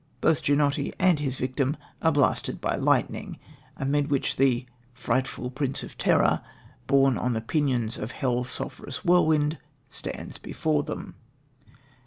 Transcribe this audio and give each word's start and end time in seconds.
Both 0.19 0.41
Ginotti 0.41 0.93
and 0.97 1.19
his 1.19 1.37
victim 1.37 1.77
are 2.01 2.11
blasted 2.11 2.59
by 2.59 2.75
lightning, 2.75 3.37
amid 3.77 4.09
which 4.09 4.37
the 4.37 4.65
"frightful 4.95 5.51
prince 5.51 5.83
of 5.83 5.95
terror, 5.95 6.41
borne 6.87 7.19
on 7.19 7.33
the 7.33 7.39
pinions 7.41 7.99
of 7.99 8.13
hell's 8.13 8.49
sulphurous 8.49 9.05
whirlwind," 9.05 9.59
stands 9.91 10.39
before 10.39 10.81
them. 10.81 11.13